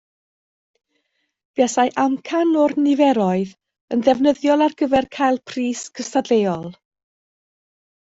[1.59, 3.51] Buasai amcan o'r niferoedd
[3.97, 6.65] yn ddefnyddiol ar gyfer cael pris cystadleuol